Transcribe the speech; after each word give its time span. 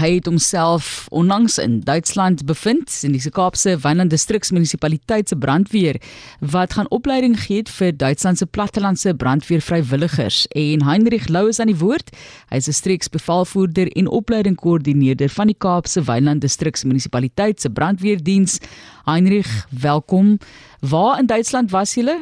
hy 0.00 0.14
het 0.16 0.28
homself 0.28 1.06
onlangs 1.12 1.58
in 1.60 1.80
Duitsland 1.84 2.46
bevind 2.48 2.92
in 3.04 3.12
die 3.12 3.30
Kaapse 3.30 3.74
Wynland 3.82 4.10
distriksmunisipaliteit 4.10 5.28
se 5.28 5.36
brandweer 5.36 5.98
wat 6.40 6.72
gaan 6.78 6.88
opleiding 6.88 7.36
gee 7.40 7.62
vir 7.68 7.92
Duitsland 7.92 8.40
se 8.40 8.46
plattelandse 8.46 9.12
brandweervrywilligers 9.14 10.46
en 10.56 10.86
Heinrich 10.88 11.28
Lou 11.28 11.48
is 11.48 11.60
aan 11.60 11.72
die 11.72 11.76
woord. 11.76 12.10
Hy 12.48 12.56
is 12.56 12.68
'n 12.68 12.72
streeksbevelvoerder 12.72 13.92
en 13.92 14.08
opleidingkoördineerder 14.08 15.28
van 15.28 15.46
die 15.46 15.58
Kaapse 15.58 16.02
Wynland 16.02 16.40
distriksmunisipaliteit 16.40 17.60
se 17.60 17.70
brandweerdiens. 17.70 18.60
Heinrich, 19.04 19.66
welkom. 19.82 20.38
Waar 20.80 21.18
in 21.18 21.26
Duitsland 21.26 21.70
was 21.70 21.94
jy? 21.94 22.18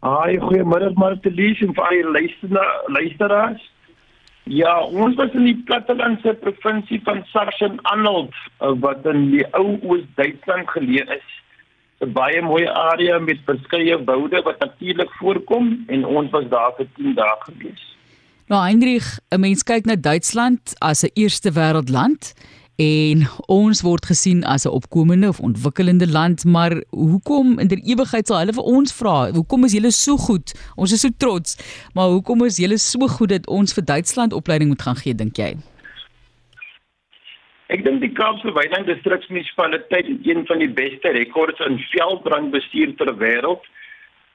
Haai, 0.00 0.38
goeiemôre 0.38 0.92
Martelies 0.94 1.60
en 1.60 1.74
vir 1.74 1.84
al 1.84 1.96
die 1.96 2.50
luisteraars. 2.88 3.75
Ja, 4.46 4.78
ons 4.84 5.16
was 5.18 5.32
in 5.34 5.48
die 5.48 5.56
plattelandse 5.66 6.36
provinsie 6.38 7.00
van 7.02 7.24
Sachsen-Anhalt 7.32 8.34
eh, 8.60 8.70
wat 8.78 9.06
in 9.10 9.32
die 9.32 9.42
ou 9.58 9.74
Oos-Duitsland 9.82 10.70
geleë 10.70 11.06
is. 11.16 11.32
'n 12.04 12.12
Baie 12.12 12.42
mooi 12.42 12.66
area 12.66 13.18
met 13.18 13.40
verskeie 13.44 13.96
woude 14.04 14.42
wat 14.44 14.58
natuurlik 14.60 15.10
voorkom 15.18 15.84
en 15.88 16.04
ons 16.04 16.30
was 16.30 16.46
daar 16.48 16.74
vir 16.76 16.86
10 16.94 17.14
dae 17.14 17.36
gewees. 17.48 17.84
Nou 18.46 18.62
Heinrich, 18.62 19.18
'n 19.34 19.40
mens 19.40 19.62
kyk 19.62 19.86
na 19.86 19.96
Duitsland 19.96 20.74
as 20.78 21.02
'n 21.02 21.10
eerste 21.14 21.50
wêreld 21.50 21.90
land 21.90 22.34
en 22.76 23.22
ons 23.48 23.80
word 23.82 24.04
gesien 24.06 24.44
as 24.44 24.66
'n 24.66 24.72
opkomende 24.72 25.28
of 25.28 25.40
ontwikkelende 25.40 26.08
land, 26.08 26.44
maar 26.44 26.82
hoekom 26.90 27.58
in 27.58 27.68
der 27.68 27.80
ewigheid 27.84 28.26
sal 28.26 28.38
hulle 28.38 28.52
vir 28.52 28.62
ons 28.62 28.92
vra, 28.92 29.30
hoekom 29.32 29.64
is 29.64 29.72
julle 29.72 29.90
so 29.90 30.16
goed? 30.16 30.52
Ons 30.76 30.92
is 30.92 31.00
so 31.00 31.08
trots, 31.18 31.56
maar 31.94 32.08
hoekom 32.08 32.44
is 32.44 32.58
julle 32.58 32.78
so 32.78 33.08
goed 33.08 33.28
dat 33.28 33.46
ons 33.46 33.72
vir 33.72 33.84
Duitsland 33.84 34.32
opleiding 34.32 34.68
moet 34.68 34.82
gaan 34.82 34.96
gee, 34.96 35.14
dink 35.14 35.36
jy? 35.36 35.56
Ek 37.68 37.82
dink 37.84 38.00
die 38.00 38.12
Kaapse 38.12 38.52
Wynland 38.52 38.86
distriksmunisipaliteit 38.86 40.06
het 40.06 40.26
een 40.26 40.46
van 40.46 40.58
die 40.58 40.70
beste 40.70 41.08
rekords 41.08 41.58
in 41.66 41.78
veldbrandbestuur 41.78 42.94
ter 42.96 43.10
wêreld 43.18 43.64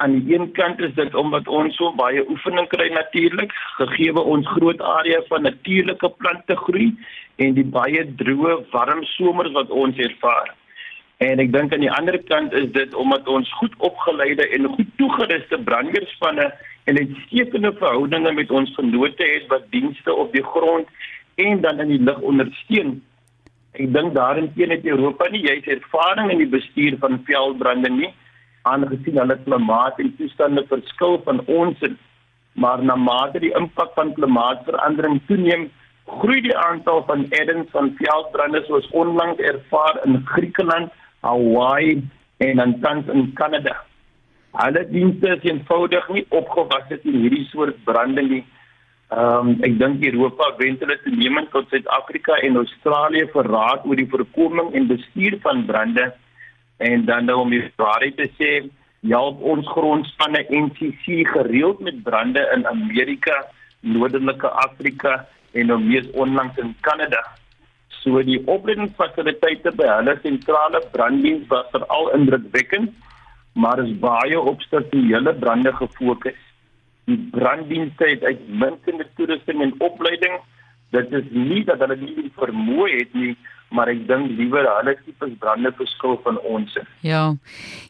aan 0.00 0.12
die 0.16 0.34
een 0.34 0.52
kant 0.52 0.80
is 0.80 0.94
dit 0.94 1.14
omdat 1.14 1.48
ons 1.48 1.76
so 1.76 1.92
baie 1.92 2.22
oefening 2.32 2.68
kry 2.72 2.86
natuurlik 2.92 3.50
gegee 3.76 4.14
ons 4.20 4.48
groot 4.48 4.80
area 4.80 5.20
van 5.28 5.42
natuurlike 5.44 6.08
plante 6.22 6.56
groei 6.56 6.86
en 7.44 7.52
die 7.58 7.66
baie 7.74 8.04
droë 8.22 8.54
warm 8.72 9.02
somers 9.04 9.52
wat 9.52 9.68
ons 9.82 10.00
ervaar. 10.00 10.54
En 11.20 11.42
ek 11.44 11.52
dink 11.52 11.74
aan 11.76 11.84
die 11.84 11.92
ander 11.92 12.16
kant 12.32 12.56
is 12.56 12.70
dit 12.72 12.96
omdat 12.96 13.28
ons 13.28 13.52
goed 13.58 13.76
opgeleide 13.90 14.46
en 14.56 14.70
goed 14.78 14.88
toegeruste 15.02 15.60
brandweerspanne 15.68 16.48
en 16.88 17.02
uitstekende 17.02 17.74
verhoudinge 17.82 18.32
met 18.40 18.50
ons 18.50 18.72
vennote 18.78 19.28
het 19.34 19.52
wat 19.52 19.68
dienste 19.76 20.14
op 20.14 20.32
die 20.32 20.46
grond 20.54 20.88
en 21.44 21.60
dan 21.60 21.84
in 21.84 21.92
die 21.92 22.02
lug 22.08 22.24
ondersteun. 22.32 22.96
Ek 23.76 23.92
dink 23.92 24.16
daarin 24.16 24.48
teen 24.56 24.72
het 24.72 24.88
Europa 24.88 25.28
nie 25.28 25.44
jy 25.44 25.60
het 25.60 25.70
ervaring 25.76 26.32
in 26.32 26.40
die 26.46 26.52
bestuur 26.56 26.96
van 27.04 27.20
veldbrande 27.28 27.92
nie 28.00 28.12
aangesien 28.62 29.18
hulle 29.22 29.36
klimaat 29.44 29.98
en 29.98 30.14
toestande 30.16 30.64
verskil 30.68 31.20
van 31.24 31.44
ons 31.46 31.82
en 31.88 31.98
maar 32.52 32.82
na 32.84 32.96
mate 32.96 33.40
die 33.40 33.52
impak 33.56 33.92
van 33.94 34.14
klimaatsverandering 34.14 35.20
toeneem 35.28 35.68
groei 36.18 36.40
die 36.42 36.56
aantal 36.56 37.04
van 37.06 37.26
eddens 37.30 37.70
van 37.70 37.92
veldbrande 37.98 38.62
soos 38.66 38.88
onlangs 39.02 39.38
ervaar 39.38 40.00
in 40.04 40.22
Griekeland, 40.26 40.92
Hawaii 41.20 42.02
en 42.38 42.80
tans 42.80 43.06
in 43.06 43.32
Kanada. 43.34 43.76
Alle 44.50 44.82
dienste 44.90 45.36
is 45.36 45.44
eenvoudig 45.50 46.08
nie 46.08 46.24
opgewas 46.28 46.88
het 46.88 47.04
in 47.04 47.20
hierdie 47.22 47.44
soort 47.52 47.84
brande 47.84 48.22
nie. 48.22 48.42
Ehm 49.10 49.48
um, 49.50 49.62
ek 49.66 49.78
dink 49.78 50.04
Europa 50.06 50.50
wend 50.58 50.82
hulle 50.82 50.96
te 51.04 51.10
neem 51.14 51.38
tot 51.52 51.68
Suid-Afrika 51.70 52.38
en 52.46 52.58
Australië 52.62 53.28
vir 53.32 53.48
raad 53.54 53.86
oor 53.86 53.98
die 53.98 54.10
voorkoming 54.10 54.74
en 54.74 54.90
bestuur 54.90 55.38
van 55.46 55.64
brande 55.66 56.10
en 56.80 57.04
dan 57.04 57.24
nou 57.28 57.42
om 57.42 57.50
die 57.52 57.64
waarheid 57.76 58.16
te 58.16 58.28
sê, 58.38 58.52
help 59.08 59.40
ons 59.44 59.68
grondspanne 59.68 60.44
NCC 60.48 61.26
gereeld 61.28 61.80
met 61.84 62.02
brande 62.06 62.40
in 62.56 62.66
Amerika, 62.66 63.44
Noordelike 63.80 64.48
Afrika 64.64 65.26
en 65.56 65.70
nou 65.72 65.78
mees 65.80 66.08
onlangs 66.12 66.56
in 66.60 66.74
Kanada. 66.84 67.20
So 68.00 68.22
die 68.24 68.38
opleidingsfasiliteite 68.48 69.72
by 69.76 69.88
hulle 69.88 70.16
sentrale 70.24 70.80
branddiens 70.92 71.48
was 71.52 71.68
veral 71.74 72.10
indrukwekkend, 72.16 72.92
maar 73.52 73.82
is 73.84 73.92
baie 74.00 74.40
op 74.40 74.62
strukturele 74.64 75.34
brande 75.40 75.72
gefokus. 75.76 76.38
Die 77.08 77.18
branddienste 77.34 78.08
het 78.08 78.24
uitmuntende 78.24 79.08
toerusting 79.16 79.64
en 79.64 79.74
opleiding. 79.84 80.38
Dit 80.96 81.12
is 81.12 81.28
nie 81.32 81.64
dat 81.68 81.82
hulle 81.84 81.96
nie 82.00 82.30
vermoë 82.38 82.92
het 82.94 83.16
nie, 83.16 83.34
maar 83.70 83.90
ek 83.92 84.02
dink 84.08 84.32
liewer 84.38 84.66
hulle 84.66 84.94
tipes 85.04 85.34
brande 85.42 85.70
verskil 85.78 86.16
van 86.24 86.38
ons. 86.48 86.74
Ja. 87.06 87.36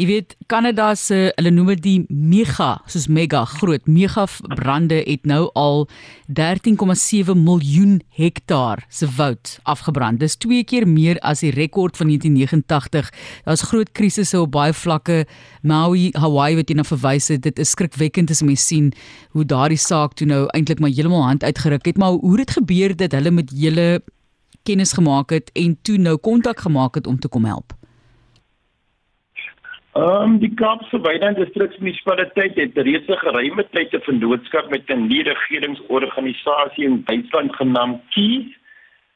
Jy 0.00 0.06
weet 0.08 0.36
Kanada 0.50 0.94
se 0.96 1.30
hulle 1.36 1.52
noem 1.52 1.74
dit 1.74 1.82
die 1.84 1.98
mega, 2.08 2.76
soos 2.88 3.08
mega 3.12 3.44
groot 3.56 3.84
mega 3.86 4.26
brande 4.56 5.02
het 5.04 5.26
nou 5.28 5.46
al 5.54 5.84
13,7 6.38 7.36
miljoen 7.38 8.00
hektaar 8.16 8.84
se 8.88 9.08
woud 9.18 9.56
afgebrand. 9.68 10.20
Dis 10.20 10.38
twee 10.40 10.64
keer 10.64 10.88
meer 10.88 11.20
as 11.20 11.44
die 11.44 11.52
rekord 11.54 11.96
van 12.00 12.08
1989. 12.12 13.12
Daar's 13.44 13.66
groot 13.68 13.92
krisisse 13.92 14.40
op 14.40 14.54
baie 14.56 14.74
vlakke. 14.74 15.24
Maui, 15.66 16.10
Hawaii 16.16 16.56
wat 16.56 16.70
jy 16.70 16.78
na 16.78 16.86
verwys 16.86 17.28
het, 17.32 17.44
dit 17.44 17.58
is 17.58 17.74
skrikwekkend 17.74 18.30
as 18.32 18.44
mens 18.46 18.64
sien 18.66 18.92
hoe 19.36 19.44
daardie 19.44 19.80
saak 19.80 20.14
toe 20.16 20.28
nou 20.30 20.44
eintlik 20.56 20.80
maar 20.80 20.94
heeltemal 20.94 21.26
hand 21.26 21.44
uitgeruk 21.44 21.86
het, 21.86 21.98
maar 21.98 22.16
hoe 22.22 22.38
het 22.40 22.54
gebeur 22.56 22.94
dat 22.96 23.12
hulle 23.16 23.34
met 23.34 23.50
julle 23.52 23.88
kennis 24.68 24.92
gemaak 24.98 25.30
het 25.30 25.50
en 25.54 25.78
toe 25.82 25.98
nou 25.98 26.16
kontak 26.28 26.60
gemaak 26.66 26.94
het 26.98 27.06
om 27.06 27.18
te 27.18 27.28
kom 27.28 27.44
help? 27.44 27.76
Ehm 29.96 30.22
um, 30.22 30.38
die 30.38 30.52
Kaapse 30.54 30.98
Wynland 31.00 31.38
Distriksmunisipaliteit 31.40 32.56
het 32.60 32.76
reeds 32.76 33.08
'n 33.08 33.22
geruime 33.24 33.64
tyd 33.70 33.94
'n 33.94 34.06
vennootskap 34.08 34.68
met 34.70 34.90
'n 34.90 35.06
nuwe 35.06 35.32
regeringsorganisasie 35.32 36.84
in 36.84 37.02
Duitsland 37.04 37.56
genaamd 37.56 38.02
KIES. 38.10 38.48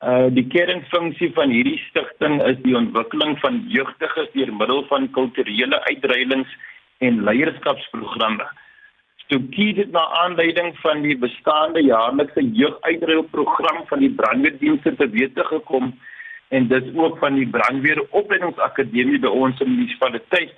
Uh 0.00 0.26
die 0.36 0.46
kernfunksie 0.46 1.30
van 1.34 1.50
hierdie 1.50 1.78
stigting 1.88 2.42
is 2.42 2.58
die 2.62 2.76
ontwikkeling 2.76 3.38
van 3.38 3.64
jeugdiges 3.68 4.28
deur 4.32 4.52
middel 4.54 4.84
van 4.86 5.10
kulturele 5.10 5.78
uitreilings 5.84 6.50
en 6.98 7.22
leierskapsprogramme. 7.22 8.46
Stoekie 9.24 9.74
het 9.74 9.90
na 9.90 10.04
aanleiding 10.20 10.74
van 10.82 11.00
die 11.02 11.16
bestaande 11.18 11.80
jaarlikse 11.82 12.42
jeuguitreilprogram 12.52 13.86
van 13.86 13.98
die 13.98 14.10
brandweerdienste 14.10 14.94
te 14.96 15.08
wete 15.08 15.44
gekom 15.44 15.94
en 16.48 16.66
dit 16.68 16.90
ook 16.96 17.18
van 17.18 17.38
die 17.38 17.46
brandweeropleidingsakademie 17.48 19.18
by 19.22 19.30
ons 19.32 19.62
munisipaliteit. 19.64 20.52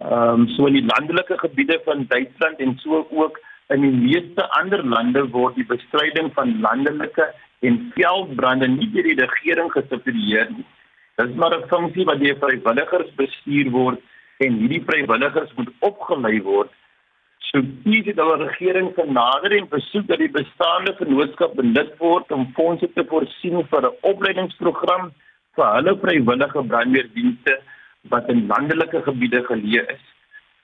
Ehm 0.00 0.40
um, 0.40 0.46
so 0.54 0.66
in 0.66 0.78
die 0.78 0.86
landelike 0.86 1.36
gebiede 1.38 1.76
van 1.84 2.06
Duitsland 2.08 2.58
en 2.58 2.72
so 2.82 3.06
ook 3.10 3.40
in 3.68 3.84
die 3.84 3.92
meeste 3.98 4.46
ander 4.60 4.84
lande 4.84 5.26
word 5.36 5.54
die 5.60 5.66
bestryding 5.68 6.32
van 6.34 6.54
landelike 6.60 7.26
en 7.60 7.76
veldbrande 7.98 8.68
nie 8.68 8.88
deur 8.96 9.10
die 9.10 9.20
regering 9.20 9.68
gesubsidieer 9.72 10.48
nie. 10.56 10.64
Dit 11.16 11.28
is 11.28 11.36
maar 11.36 11.52
'n 11.58 11.68
funksie 11.68 12.04
wat 12.04 12.24
deur 12.24 12.40
vrywilligers 12.40 13.12
bestuur 13.20 13.70
word 13.70 14.00
en 14.38 14.58
hierdie 14.62 14.82
vrywilligers 14.88 15.54
moet 15.54 15.70
opgelei 15.80 16.40
word 16.42 16.72
So 17.54 17.60
dit 17.62 18.16
dat 18.16 18.38
die 18.38 18.46
regering 18.46 18.88
vernader 18.96 19.52
en 19.54 19.68
besoek 19.70 20.08
dat 20.08 20.18
die 20.18 20.30
bestaande 20.36 20.90
vennootskap 20.98 21.52
benut 21.54 21.92
word 22.00 22.32
om 22.34 22.48
fondse 22.56 22.88
te 22.96 23.04
voorsien 23.10 23.60
vir 23.70 23.84
'n 23.86 23.98
opleidingsprogram 24.10 25.12
vir 25.56 25.68
hulle 25.74 25.92
vrywillige 26.00 26.64
brandweerdienste 26.72 27.54
wat 28.10 28.28
in 28.34 28.40
landelike 28.46 29.02
gebiede 29.02 29.42
geleë 29.50 29.84
is. 29.94 30.02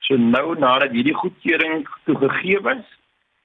So 0.01 0.17
nou 0.17 0.59
nadat 0.59 0.91
hierdie 0.91 1.15
goedkeuring 1.15 1.87
toegegee 2.07 2.59
is, 2.75 2.83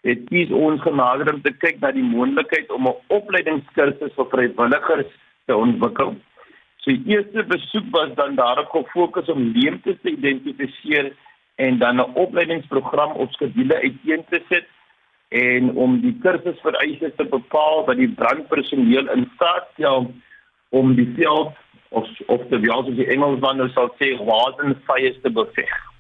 het 0.09 0.25
kies 0.31 0.49
ons 0.49 0.81
genader 0.81 1.33
om 1.33 1.41
te 1.41 1.53
kyk 1.53 1.77
na 1.81 1.91
die 1.91 2.09
moontlikheid 2.15 2.71
om 2.71 2.87
'n 2.87 2.97
opleidingskursus 3.19 4.17
vir 4.17 4.31
vrywilligers 4.33 5.11
te 5.45 5.55
ontwikkel. 5.55 6.15
So 6.81 6.91
die 6.91 7.13
eerste 7.13 7.43
besoek 7.43 7.85
was 7.91 8.09
dan 8.15 8.35
daarop 8.35 8.69
gefokus 8.69 9.29
om 9.29 9.51
leemtes 9.53 10.01
te 10.01 10.09
identifiseer 10.09 11.13
en 11.55 11.77
dan 11.77 11.95
'n 11.95 12.13
opleidingsprogram 12.13 13.11
op 13.11 13.31
skedule 13.31 13.75
uiteen 13.75 14.25
te 14.29 14.41
sit 14.49 14.67
en 15.29 15.71
om 15.75 16.01
die 16.01 16.17
kursusvereistes 16.21 17.15
te 17.15 17.25
bepaal 17.25 17.85
wat 17.85 17.97
die 17.97 18.13
brandpersoneel 18.13 19.09
in 19.11 19.31
staat 19.35 19.67
stel 19.73 20.13
om 20.69 20.95
die 20.95 21.13
veld 21.15 21.53
of 21.89 22.07
of 22.25 22.41
die 22.49 22.59
wie 22.59 22.71
as 22.71 22.85
die 22.85 23.07
Engelsman 23.07 23.57
nou 23.57 23.69
sal 23.69 23.91
sê 23.99 24.15
wasen 24.25 24.75
fires 24.87 25.19
te 25.21 25.31
beveg. 25.31 25.94